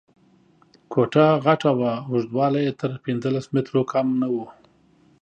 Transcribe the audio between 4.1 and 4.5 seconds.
نه و.